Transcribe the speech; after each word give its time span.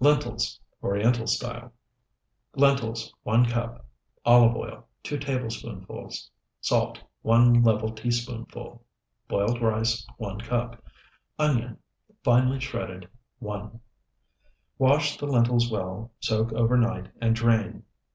LENTILS 0.00 0.58
(ORIENTAL 0.82 1.26
STYLE) 1.26 1.70
Lentils, 2.56 3.12
1 3.24 3.50
cup. 3.50 3.84
Olive 4.24 4.56
oil, 4.56 4.88
2 5.02 5.18
tablespoonfuls. 5.18 6.30
Salt, 6.62 7.00
1 7.20 7.62
level 7.62 7.92
teaspoonful. 7.92 8.82
Boiled 9.28 9.60
rice, 9.60 10.06
1 10.16 10.40
cup. 10.40 10.82
Onion, 11.38 11.76
finely 12.24 12.60
shredded, 12.60 13.10
1. 13.40 13.78
Wash 14.78 15.18
the 15.18 15.26
lentils 15.26 15.70
well, 15.70 16.12
soak 16.18 16.50
overnight, 16.54 17.08
and 17.20 17.36
drain. 17.36 17.82